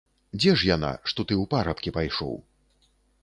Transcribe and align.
Дзе 0.39 0.51
ж 0.59 0.69
яна, 0.75 0.89
што 1.11 1.25
ты 1.31 1.37
ў 1.41 1.51
парабкі 1.53 1.93
пайшоў? 1.97 2.35